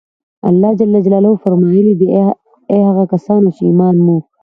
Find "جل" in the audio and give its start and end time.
0.79-0.93